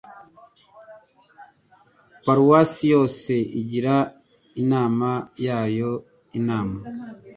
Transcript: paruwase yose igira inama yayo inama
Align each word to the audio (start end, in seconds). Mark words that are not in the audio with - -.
paruwase 2.25 2.83
yose 2.93 3.33
igira 3.61 3.95
inama 4.61 5.09
yayo 5.45 5.91
inama 6.39 6.77